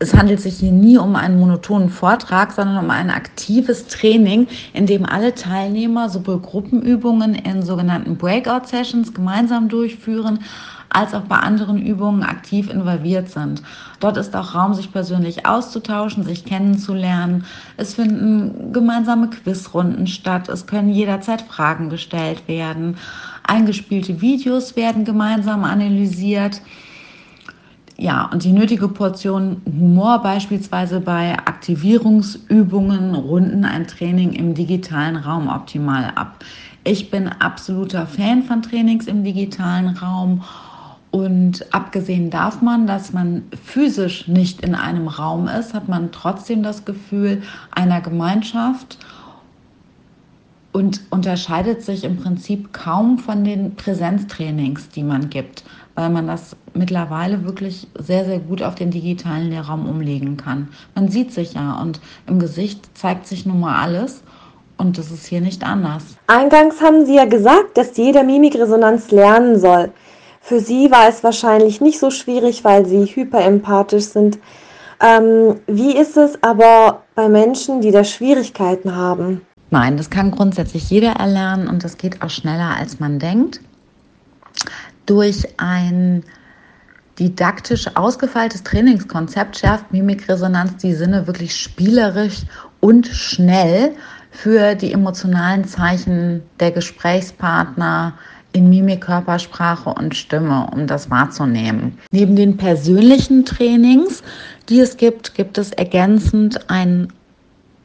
es 0.00 0.14
handelt 0.14 0.40
sich 0.40 0.58
hier 0.58 0.70
nie 0.70 0.96
um 0.96 1.16
einen 1.16 1.40
monotonen 1.40 1.90
Vortrag, 1.90 2.52
sondern 2.52 2.84
um 2.84 2.90
ein 2.90 3.10
aktives 3.10 3.88
Training, 3.88 4.46
in 4.72 4.86
dem 4.86 5.04
alle 5.04 5.34
Teilnehmer 5.34 6.08
sowohl 6.08 6.40
Gruppenübungen 6.40 7.34
in 7.34 7.62
sogenannten 7.62 8.16
Breakout-Sessions 8.16 9.12
gemeinsam 9.12 9.68
durchführen, 9.68 10.40
als 10.90 11.14
auch 11.14 11.22
bei 11.22 11.36
anderen 11.36 11.84
Übungen 11.84 12.22
aktiv 12.22 12.70
involviert 12.70 13.28
sind. 13.28 13.62
Dort 14.00 14.16
ist 14.16 14.34
auch 14.34 14.54
Raum, 14.54 14.72
sich 14.72 14.90
persönlich 14.92 15.44
auszutauschen, 15.44 16.22
sich 16.22 16.44
kennenzulernen. 16.44 17.44
Es 17.76 17.94
finden 17.94 18.72
gemeinsame 18.72 19.28
Quizrunden 19.28 20.06
statt. 20.06 20.48
Es 20.48 20.66
können 20.66 20.88
jederzeit 20.88 21.42
Fragen 21.42 21.90
gestellt 21.90 22.46
werden. 22.46 22.96
Eingespielte 23.42 24.20
Videos 24.20 24.76
werden 24.76 25.04
gemeinsam 25.04 25.64
analysiert. 25.64 26.62
Ja, 28.00 28.30
und 28.32 28.44
die 28.44 28.52
nötige 28.52 28.86
Portion 28.86 29.60
Humor 29.66 30.22
beispielsweise 30.22 31.00
bei 31.00 31.36
Aktivierungsübungen 31.36 33.16
runden 33.16 33.64
ein 33.64 33.88
Training 33.88 34.34
im 34.34 34.54
digitalen 34.54 35.16
Raum 35.16 35.48
optimal 35.48 36.12
ab. 36.14 36.44
Ich 36.84 37.10
bin 37.10 37.26
absoluter 37.26 38.06
Fan 38.06 38.44
von 38.44 38.62
Trainings 38.62 39.08
im 39.08 39.24
digitalen 39.24 39.88
Raum 39.96 40.44
und 41.10 41.66
abgesehen 41.74 42.30
davon, 42.30 42.86
dass 42.86 43.12
man 43.12 43.42
physisch 43.64 44.28
nicht 44.28 44.60
in 44.60 44.76
einem 44.76 45.08
Raum 45.08 45.48
ist, 45.48 45.74
hat 45.74 45.88
man 45.88 46.12
trotzdem 46.12 46.62
das 46.62 46.84
Gefühl 46.84 47.42
einer 47.72 48.00
Gemeinschaft 48.00 48.98
und 50.72 51.00
unterscheidet 51.10 51.82
sich 51.82 52.04
im 52.04 52.16
Prinzip 52.16 52.72
kaum 52.72 53.18
von 53.18 53.44
den 53.44 53.74
Präsenztrainings, 53.74 54.90
die 54.90 55.02
man 55.02 55.30
gibt, 55.30 55.64
weil 55.94 56.10
man 56.10 56.26
das 56.26 56.54
mittlerweile 56.74 57.44
wirklich 57.44 57.88
sehr, 57.98 58.24
sehr 58.24 58.38
gut 58.38 58.62
auf 58.62 58.74
den 58.74 58.90
digitalen 58.90 59.50
Lehrraum 59.50 59.88
umlegen 59.88 60.36
kann. 60.36 60.68
Man 60.94 61.08
sieht 61.08 61.32
sich 61.32 61.54
ja 61.54 61.80
und 61.80 62.00
im 62.26 62.38
Gesicht 62.38 62.96
zeigt 62.96 63.26
sich 63.26 63.46
nun 63.46 63.60
mal 63.60 63.82
alles. 63.82 64.22
Und 64.76 64.96
das 64.96 65.10
ist 65.10 65.26
hier 65.26 65.40
nicht 65.40 65.64
anders. 65.64 66.04
Eingangs 66.28 66.80
haben 66.80 67.04
Sie 67.04 67.16
ja 67.16 67.24
gesagt, 67.24 67.76
dass 67.76 67.96
jeder 67.96 68.22
Mimikresonanz 68.22 69.10
lernen 69.10 69.58
soll. 69.58 69.90
Für 70.40 70.60
Sie 70.60 70.88
war 70.92 71.08
es 71.08 71.24
wahrscheinlich 71.24 71.80
nicht 71.80 71.98
so 71.98 72.10
schwierig, 72.10 72.62
weil 72.62 72.86
Sie 72.86 73.04
hyperempathisch 73.04 74.04
sind. 74.04 74.38
Ähm, 75.00 75.56
wie 75.66 75.96
ist 75.96 76.16
es 76.16 76.40
aber 76.42 77.02
bei 77.16 77.28
Menschen, 77.28 77.80
die 77.80 77.90
da 77.90 78.04
Schwierigkeiten 78.04 78.94
haben? 78.94 79.42
Nein, 79.70 79.96
das 79.96 80.10
kann 80.10 80.30
grundsätzlich 80.30 80.88
jeder 80.90 81.12
erlernen 81.12 81.68
und 81.68 81.84
das 81.84 81.98
geht 81.98 82.22
auch 82.22 82.30
schneller, 82.30 82.76
als 82.76 83.00
man 83.00 83.18
denkt. 83.18 83.60
Durch 85.06 85.46
ein 85.58 86.24
didaktisch 87.18 87.96
ausgefeiltes 87.96 88.62
Trainingskonzept 88.62 89.58
schärft 89.58 89.92
Mimikresonanz 89.92 90.76
die 90.76 90.94
Sinne 90.94 91.26
wirklich 91.26 91.56
spielerisch 91.56 92.42
und 92.80 93.08
schnell 93.08 93.94
für 94.30 94.74
die 94.74 94.92
emotionalen 94.92 95.64
Zeichen 95.64 96.42
der 96.60 96.70
Gesprächspartner 96.70 98.14
in 98.52 98.70
Mimik, 98.70 99.02
Körpersprache 99.02 99.90
und 99.90 100.14
Stimme, 100.16 100.68
um 100.72 100.86
das 100.86 101.10
wahrzunehmen. 101.10 101.98
Neben 102.10 102.36
den 102.36 102.56
persönlichen 102.56 103.44
Trainings, 103.44 104.22
die 104.68 104.80
es 104.80 104.96
gibt, 104.96 105.34
gibt 105.34 105.58
es 105.58 105.72
ergänzend 105.72 106.70
ein, 106.70 107.12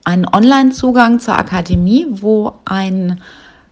einen 0.04 0.28
Online-Zugang 0.28 1.20
zur 1.20 1.38
Akademie, 1.38 2.08
wo 2.10 2.54
ein 2.66 3.22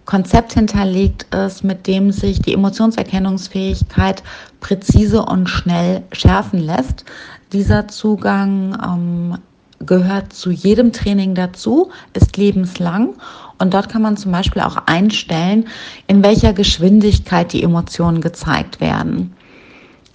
Konzept 0.04 0.54
hinterlegt 0.54 1.32
ist, 1.34 1.62
mit 1.62 1.86
dem 1.86 2.10
sich 2.10 2.40
die 2.40 2.54
Emotionserkennungsfähigkeit 2.54 4.22
präzise 4.60 5.22
und 5.24 5.48
schnell 5.48 6.02
schärfen 6.12 6.58
lässt. 6.58 7.04
Dieser 7.52 7.88
Zugang 7.88 8.76
ähm, 8.82 9.38
gehört 9.86 10.32
zu 10.32 10.50
jedem 10.50 10.92
Training 10.92 11.34
dazu, 11.34 11.90
ist 12.14 12.36
lebenslang 12.36 13.14
und 13.58 13.74
dort 13.74 13.88
kann 13.88 14.02
man 14.02 14.16
zum 14.16 14.32
Beispiel 14.32 14.62
auch 14.62 14.76
einstellen, 14.86 15.68
in 16.06 16.22
welcher 16.24 16.52
Geschwindigkeit 16.52 17.52
die 17.52 17.62
Emotionen 17.62 18.20
gezeigt 18.20 18.80
werden. 18.80 19.34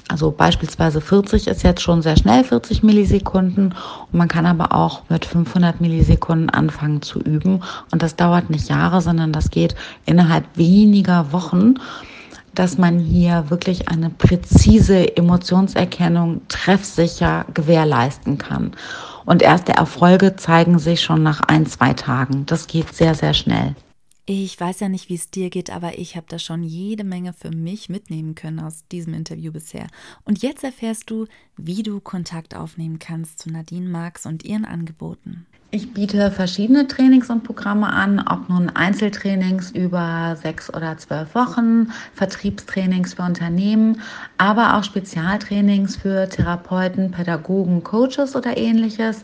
Also 0.09 0.31
beispielsweise 0.31 1.01
40 1.01 1.47
ist 1.47 1.63
jetzt 1.63 1.81
schon 1.81 2.01
sehr 2.01 2.15
schnell, 2.15 2.43
40 2.43 2.81
Millisekunden. 2.81 3.73
Und 4.11 4.17
man 4.17 4.27
kann 4.27 4.45
aber 4.45 4.73
auch 4.73 5.01
mit 5.09 5.25
500 5.25 5.81
Millisekunden 5.81 6.49
anfangen 6.49 7.01
zu 7.01 7.19
üben. 7.19 7.61
Und 7.91 8.03
das 8.03 8.15
dauert 8.15 8.49
nicht 8.49 8.69
Jahre, 8.69 9.01
sondern 9.01 9.33
das 9.33 9.51
geht 9.51 9.75
innerhalb 10.05 10.45
weniger 10.55 11.31
Wochen, 11.33 11.75
dass 12.55 12.77
man 12.77 12.99
hier 12.99 13.49
wirklich 13.49 13.89
eine 13.89 14.09
präzise 14.09 15.15
Emotionserkennung 15.15 16.41
treffsicher 16.47 17.45
gewährleisten 17.53 18.37
kann. 18.37 18.71
Und 19.25 19.41
erste 19.41 19.73
Erfolge 19.73 20.37
zeigen 20.37 20.79
sich 20.79 21.01
schon 21.01 21.21
nach 21.21 21.41
ein, 21.41 21.65
zwei 21.65 21.93
Tagen. 21.93 22.45
Das 22.45 22.67
geht 22.67 22.95
sehr, 22.95 23.13
sehr 23.13 23.33
schnell. 23.33 23.75
Ich 24.29 24.59
weiß 24.59 24.81
ja 24.81 24.89
nicht, 24.89 25.07
wie 25.07 25.15
es 25.15 25.31
dir 25.31 25.49
geht, 25.49 25.69
aber 25.69 25.97
ich 25.99 26.17
habe 26.17 26.25
da 26.27 26.37
schon 26.37 26.61
jede 26.61 27.05
Menge 27.05 27.31
für 27.31 27.49
mich 27.49 27.87
mitnehmen 27.87 28.35
können 28.35 28.59
aus 28.59 28.83
diesem 28.91 29.13
Interview 29.13 29.53
bisher. 29.53 29.87
Und 30.25 30.41
jetzt 30.41 30.65
erfährst 30.65 31.09
du, 31.09 31.27
wie 31.55 31.81
du 31.81 32.01
Kontakt 32.01 32.53
aufnehmen 32.53 32.99
kannst 32.99 33.39
zu 33.39 33.49
Nadine 33.49 33.87
Marx 33.87 34.25
und 34.25 34.43
ihren 34.43 34.65
Angeboten. 34.65 35.45
Ich 35.71 35.93
biete 35.93 36.29
verschiedene 36.29 36.87
Trainings 36.87 37.29
und 37.29 37.45
Programme 37.45 37.87
an, 37.87 38.19
ob 38.27 38.49
nun 38.49 38.69
Einzeltrainings 38.69 39.71
über 39.71 40.35
sechs 40.41 40.73
oder 40.73 40.97
zwölf 40.97 41.33
Wochen, 41.33 41.93
Vertriebstrainings 42.13 43.13
für 43.13 43.23
Unternehmen, 43.23 44.01
aber 44.37 44.75
auch 44.75 44.83
Spezialtrainings 44.83 45.95
für 45.95 46.27
Therapeuten, 46.27 47.11
Pädagogen, 47.11 47.81
Coaches 47.81 48.35
oder 48.35 48.57
ähnliches 48.57 49.21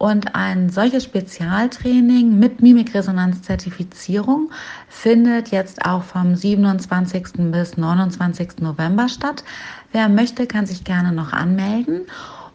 und 0.00 0.34
ein 0.34 0.70
solches 0.70 1.04
Spezialtraining 1.04 2.38
mit 2.38 2.62
Mimikresonanz-Zertifizierung 2.62 4.50
findet 4.88 5.48
jetzt 5.48 5.84
auch 5.84 6.02
vom 6.02 6.34
27. 6.34 7.50
bis 7.52 7.76
29. 7.76 8.60
November 8.60 9.10
statt. 9.10 9.44
Wer 9.92 10.08
möchte, 10.08 10.46
kann 10.46 10.64
sich 10.64 10.84
gerne 10.84 11.12
noch 11.12 11.34
anmelden. 11.34 12.06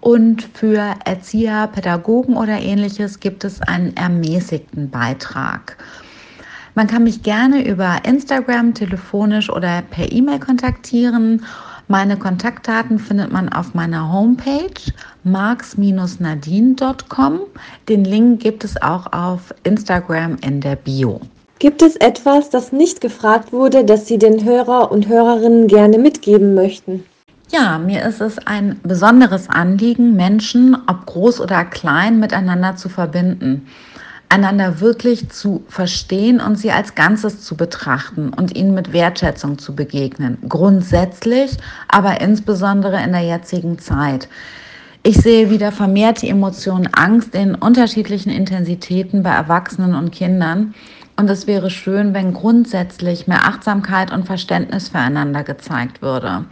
Und 0.02 0.42
für 0.56 0.96
Erzieher, 1.06 1.68
Pädagogen 1.68 2.36
oder 2.36 2.60
ähnliches 2.60 3.20
gibt 3.20 3.44
es 3.44 3.62
einen 3.62 3.96
ermäßigten 3.96 4.90
Beitrag. 4.90 5.78
Man 6.74 6.88
kann 6.88 7.04
mich 7.04 7.22
gerne 7.22 7.64
über 7.64 8.00
Instagram, 8.06 8.74
telefonisch 8.74 9.52
oder 9.52 9.84
per 9.84 10.12
E-Mail 10.12 10.40
kontaktieren. 10.40 11.46
Meine 11.88 12.18
Kontaktdaten 12.18 12.98
findet 12.98 13.32
man 13.32 13.48
auf 13.50 13.76
meiner 13.76 14.12
Homepage 14.12 14.92
marx-nadine.com. 15.24 17.42
Den 17.88 18.06
Link 18.06 18.42
gibt 18.42 18.64
es 18.64 18.82
auch 18.82 19.14
auf 19.14 19.54
Instagram 19.64 20.38
in 20.44 20.62
der 20.62 20.78
Bio. 20.78 21.22
Gibt 21.60 21.84
es 21.84 21.96
etwas, 21.98 22.50
das 22.50 22.72
nicht 22.72 23.02
gefragt 23.02 23.54
wurde, 23.54 23.86
das 23.86 24.08
Sie 24.08 24.18
den 24.18 24.44
Hörer 24.44 24.92
und 24.92 25.08
Hörerinnen 25.08 25.68
gerne 25.68 26.00
mitgeben 26.00 26.56
möchten? 26.56 27.04
Ja, 27.50 27.78
mir 27.78 28.04
ist 28.04 28.20
es 28.20 28.40
ein 28.40 28.80
besonderes 28.82 29.48
Anliegen, 29.48 30.16
Menschen, 30.16 30.76
ob 30.88 31.06
groß 31.06 31.40
oder 31.40 31.66
klein, 31.66 32.20
miteinander 32.20 32.76
zu 32.76 32.90
verbinden 32.90 33.68
einander 34.30 34.80
wirklich 34.82 35.30
zu 35.30 35.64
verstehen 35.68 36.40
und 36.40 36.58
sie 36.58 36.72
als 36.72 36.96
Ganzes 36.96 37.42
zu 37.42 37.56
betrachten 37.56 38.30
und 38.30 38.56
ihnen 38.56 38.74
mit 38.74 38.94
Wertschätzung 38.94 39.58
zu 39.58 39.76
begegnen. 39.76 40.38
Grundsätzlich, 40.48 41.58
aber 41.88 42.22
insbesondere 42.22 43.02
in 43.04 43.12
der 43.12 43.24
jetzigen 43.24 43.80
Zeit. 43.80 44.28
Ich 45.04 45.18
sehe 45.18 45.52
wieder 45.52 45.72
vermehrt 45.72 46.24
die 46.24 46.30
Emotion 46.30 46.90
Angst 46.92 47.36
in 47.36 47.54
unterschiedlichen 47.54 48.32
Intensitäten 48.32 49.22
bei 49.22 49.30
Erwachsenen 49.30 49.94
und 49.94 50.12
Kindern. 50.12 50.74
Und 51.16 51.30
es 51.30 51.46
wäre 51.46 51.70
schön, 51.70 52.14
wenn 52.14 52.34
grundsätzlich 52.34 53.28
mehr 53.28 53.46
Achtsamkeit 53.46 54.12
und 54.12 54.26
Verständnis 54.26 54.90
füreinander 54.90 55.44
gezeigt 55.44 56.02
würde. 56.02 56.46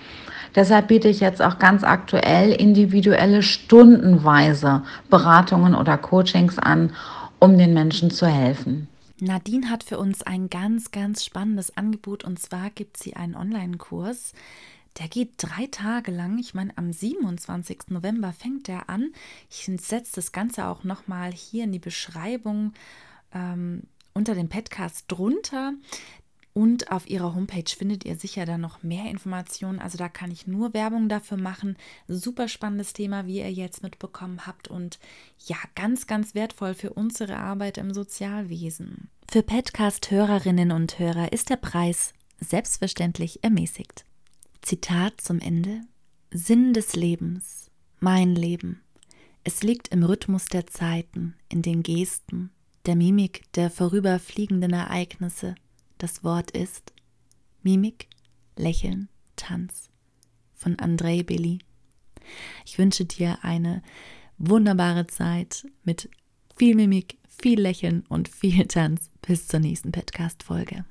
Deshalb 0.56 0.88
biete 0.88 1.08
ich 1.08 1.20
jetzt 1.20 1.42
auch 1.42 1.58
ganz 1.58 1.84
aktuell 1.84 2.52
individuelle 2.52 3.42
stundenweise 3.42 4.84
Beratungen 5.10 5.74
oder 5.74 5.98
Coachings 5.98 6.60
an, 6.60 6.92
um 7.44 7.58
den 7.58 7.74
Menschen 7.74 8.10
zu 8.10 8.26
helfen. 8.26 8.88
Nadine 9.20 9.70
hat 9.70 9.84
für 9.84 10.00
uns 10.00 10.24
ein 10.24 10.50
ganz, 10.50 10.92
ganz 10.92 11.26
spannendes 11.26 11.76
Angebot 11.76 12.24
und 12.24 12.40
zwar 12.40 12.70
gibt 12.70 12.96
sie 12.98 13.16
einen 13.16 13.36
Online-Kurs. 13.36 14.32
Der 14.98 15.10
geht 15.10 15.34
drei 15.38 15.68
Tage 15.68 16.12
lang. 16.12 16.38
Ich 16.40 16.54
meine, 16.54 16.72
am 16.78 16.94
27. 16.94 17.90
November 17.90 18.32
fängt 18.32 18.70
der 18.70 18.90
an. 18.90 19.12
Ich 19.50 19.66
setze 19.66 20.16
das 20.16 20.32
Ganze 20.32 20.68
auch 20.68 20.86
nochmal 20.86 21.34
hier 21.34 21.66
in 21.66 21.74
die 21.74 21.80
Beschreibung 21.80 22.74
ähm, 23.34 23.84
unter 24.14 24.36
dem 24.36 24.48
Podcast 24.48 25.06
drunter. 25.10 25.74
Und 26.54 26.92
auf 26.92 27.10
ihrer 27.10 27.34
Homepage 27.34 27.70
findet 27.76 28.06
ihr 28.06 28.16
sicher 28.16 28.46
dann 28.46 28.62
noch 28.62 28.84
mehr 28.84 29.10
Informationen. 29.10 29.80
Also 29.80 29.98
da 29.98 30.08
kann 30.08 30.30
ich 30.30 30.46
nur 30.46 30.74
Werbung 30.76 31.10
dafür 31.10 31.38
machen. 31.38 31.78
Super 32.08 32.48
spannendes 32.48 32.94
Thema, 32.94 33.26
wie 33.26 33.40
ihr 33.40 33.52
jetzt 33.52 33.82
mitbekommen 33.82 34.46
habt. 34.46 34.68
Und 34.68 35.00
ja, 35.46 35.58
ganz, 35.74 36.06
ganz 36.06 36.36
wertvoll 36.36 36.76
für 36.76 36.94
unsere 36.94 37.38
Arbeit 37.38 37.80
im 37.80 37.92
Sozialwesen. 37.92 39.10
Für 39.32 39.42
Podcast-Hörerinnen 39.42 40.72
und 40.72 41.00
Hörer 41.00 41.34
ist 41.34 41.50
der 41.50 41.56
Preis 41.56 42.14
selbstverständlich 42.40 43.44
ermäßigt. 43.44 44.06
Zitat 44.62 45.22
zum 45.22 45.40
Ende. 45.40 45.82
Sinn 46.30 46.74
des 46.74 46.96
Lebens, 46.96 47.72
mein 48.00 48.36
Leben. 48.36 48.82
Es 49.44 49.62
liegt 49.62 49.90
im 49.90 50.04
Rhythmus 50.04 50.46
der 50.46 50.68
Zeiten, 50.68 51.36
in 51.50 51.62
den 51.62 51.84
Gesten, 51.84 52.52
der 52.86 52.96
Mimik 52.96 53.44
der 53.54 53.70
vorüberfliegenden 53.70 54.74
Ereignisse 54.74 55.56
das 56.04 56.22
Wort 56.22 56.52
ist 56.52 56.92
Mimik, 57.62 58.10
Lächeln, 58.58 59.08
Tanz 59.38 59.90
von 60.54 60.78
Andrei 60.78 61.24
Belli. 61.24 61.60
Ich 62.66 62.78
wünsche 62.78 63.06
dir 63.06 63.38
eine 63.42 63.82
wunderbare 64.38 65.08
Zeit 65.08 65.66
mit 65.86 66.10
viel 66.58 66.76
Mimik, 66.76 67.20
viel 67.30 67.62
Lächeln 67.62 68.04
und 68.10 68.28
viel 68.28 68.68
Tanz. 68.68 69.12
Bis 69.22 69.48
zur 69.48 69.62
nächsten 69.62 69.94
Podcast-Folge. 69.94 70.84